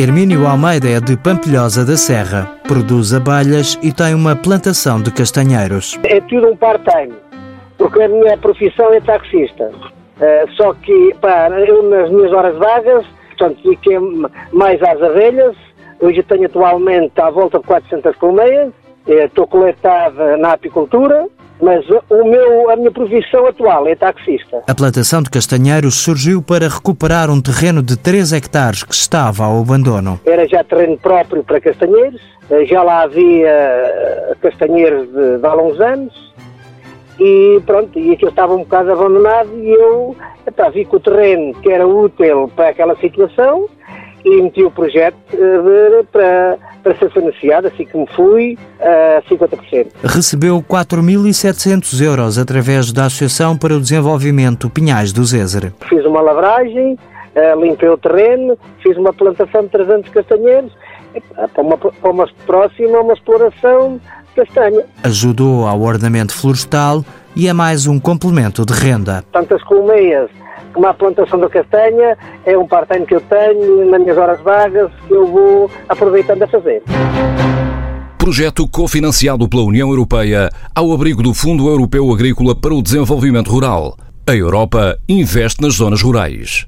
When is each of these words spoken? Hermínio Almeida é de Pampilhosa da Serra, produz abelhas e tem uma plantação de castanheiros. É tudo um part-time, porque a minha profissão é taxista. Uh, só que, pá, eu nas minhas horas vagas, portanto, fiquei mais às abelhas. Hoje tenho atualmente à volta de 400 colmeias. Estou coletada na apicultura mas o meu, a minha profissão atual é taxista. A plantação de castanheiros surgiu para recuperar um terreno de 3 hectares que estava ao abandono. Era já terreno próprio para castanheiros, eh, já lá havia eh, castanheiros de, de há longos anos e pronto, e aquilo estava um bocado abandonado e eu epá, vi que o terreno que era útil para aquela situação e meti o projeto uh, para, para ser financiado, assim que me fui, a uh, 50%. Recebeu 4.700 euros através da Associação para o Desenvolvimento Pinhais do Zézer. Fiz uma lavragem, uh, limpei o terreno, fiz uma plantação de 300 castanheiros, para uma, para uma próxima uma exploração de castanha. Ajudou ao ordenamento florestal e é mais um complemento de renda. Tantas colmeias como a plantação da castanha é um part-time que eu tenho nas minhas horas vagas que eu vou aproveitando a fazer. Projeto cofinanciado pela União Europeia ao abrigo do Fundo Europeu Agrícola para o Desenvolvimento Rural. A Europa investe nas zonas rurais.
Hermínio 0.00 0.46
Almeida 0.46 0.88
é 0.88 1.00
de 1.00 1.16
Pampilhosa 1.16 1.84
da 1.84 1.96
Serra, 1.96 2.48
produz 2.68 3.12
abelhas 3.12 3.76
e 3.82 3.92
tem 3.92 4.14
uma 4.14 4.36
plantação 4.36 5.02
de 5.02 5.10
castanheiros. 5.10 5.98
É 6.04 6.20
tudo 6.20 6.52
um 6.52 6.56
part-time, 6.56 7.16
porque 7.76 8.04
a 8.04 8.08
minha 8.08 8.38
profissão 8.38 8.94
é 8.94 9.00
taxista. 9.00 9.64
Uh, 9.64 10.52
só 10.52 10.72
que, 10.74 11.12
pá, 11.20 11.48
eu 11.50 11.82
nas 11.90 12.08
minhas 12.12 12.32
horas 12.32 12.56
vagas, 12.58 13.04
portanto, 13.30 13.60
fiquei 13.60 13.98
mais 14.52 14.80
às 14.84 15.02
abelhas. 15.02 15.56
Hoje 15.98 16.22
tenho 16.22 16.46
atualmente 16.46 17.20
à 17.20 17.28
volta 17.28 17.58
de 17.58 17.64
400 17.64 18.14
colmeias. 18.18 18.72
Estou 19.04 19.48
coletada 19.48 20.36
na 20.36 20.52
apicultura 20.52 21.26
mas 21.60 21.84
o 21.88 22.24
meu, 22.24 22.70
a 22.70 22.76
minha 22.76 22.90
profissão 22.90 23.46
atual 23.46 23.86
é 23.88 23.94
taxista. 23.94 24.62
A 24.66 24.74
plantação 24.74 25.22
de 25.22 25.30
castanheiros 25.30 25.96
surgiu 25.96 26.42
para 26.42 26.68
recuperar 26.68 27.30
um 27.30 27.40
terreno 27.40 27.82
de 27.82 27.96
3 27.96 28.32
hectares 28.32 28.82
que 28.82 28.94
estava 28.94 29.44
ao 29.44 29.60
abandono. 29.60 30.20
Era 30.24 30.46
já 30.46 30.62
terreno 30.62 30.96
próprio 30.98 31.42
para 31.42 31.60
castanheiros, 31.60 32.20
eh, 32.50 32.64
já 32.64 32.82
lá 32.82 33.02
havia 33.02 33.48
eh, 33.48 34.36
castanheiros 34.40 35.08
de, 35.08 35.38
de 35.38 35.46
há 35.46 35.54
longos 35.54 35.80
anos 35.80 36.28
e 37.18 37.60
pronto, 37.66 37.98
e 37.98 38.12
aquilo 38.12 38.30
estava 38.30 38.54
um 38.54 38.58
bocado 38.58 38.92
abandonado 38.92 39.50
e 39.58 39.70
eu 39.70 40.16
epá, 40.46 40.68
vi 40.68 40.84
que 40.84 40.96
o 40.96 41.00
terreno 41.00 41.54
que 41.54 41.68
era 41.68 41.86
útil 41.86 42.50
para 42.54 42.68
aquela 42.68 42.96
situação 42.96 43.68
e 44.24 44.42
meti 44.42 44.62
o 44.62 44.70
projeto 44.70 45.16
uh, 45.34 46.04
para, 46.12 46.58
para 46.88 46.98
ser 46.98 47.10
financiado, 47.10 47.66
assim 47.66 47.84
que 47.84 47.96
me 47.96 48.06
fui, 48.14 48.58
a 48.80 49.20
uh, 49.20 49.34
50%. 49.34 49.88
Recebeu 50.04 50.62
4.700 50.62 52.02
euros 52.02 52.38
através 52.38 52.92
da 52.92 53.04
Associação 53.04 53.56
para 53.58 53.74
o 53.74 53.80
Desenvolvimento 53.80 54.70
Pinhais 54.70 55.12
do 55.12 55.22
Zézer. 55.22 55.72
Fiz 55.86 56.04
uma 56.06 56.22
lavragem, 56.22 56.94
uh, 56.94 57.60
limpei 57.60 57.90
o 57.90 57.98
terreno, 57.98 58.56
fiz 58.82 58.96
uma 58.96 59.12
plantação 59.12 59.62
de 59.62 59.68
300 59.68 60.10
castanheiros, 60.10 60.72
para 61.52 61.62
uma, 61.62 61.76
para 61.76 62.10
uma 62.10 62.26
próxima 62.46 63.00
uma 63.00 63.12
exploração 63.12 64.00
de 64.28 64.44
castanha. 64.44 64.84
Ajudou 65.02 65.66
ao 65.66 65.80
ordenamento 65.82 66.34
florestal 66.34 67.04
e 67.36 67.48
é 67.48 67.52
mais 67.52 67.86
um 67.86 68.00
complemento 68.00 68.64
de 68.64 68.72
renda. 68.72 69.22
Tantas 69.32 69.62
colmeias 69.64 70.30
como 70.72 70.86
a 70.86 70.94
plantação 70.94 71.38
da 71.38 71.48
castanha 71.48 72.16
é 72.44 72.56
um 72.56 72.66
part-time 72.66 73.06
que 73.06 73.14
eu 73.14 73.20
tenho 73.20 73.90
nas 73.90 74.00
minhas 74.00 74.16
horas 74.16 74.40
vagas 74.40 74.90
que 75.06 75.12
eu 75.12 75.26
vou 75.26 75.70
aproveitando 75.88 76.42
a 76.42 76.46
fazer. 76.46 76.82
Projeto 78.18 78.68
cofinanciado 78.68 79.48
pela 79.48 79.62
União 79.62 79.88
Europeia 79.88 80.50
ao 80.74 80.92
abrigo 80.92 81.22
do 81.22 81.32
Fundo 81.32 81.68
Europeu 81.68 82.12
Agrícola 82.12 82.54
para 82.54 82.74
o 82.74 82.82
Desenvolvimento 82.82 83.50
Rural. 83.50 83.96
A 84.26 84.34
Europa 84.34 84.98
investe 85.08 85.62
nas 85.62 85.74
zonas 85.74 86.02
rurais. 86.02 86.66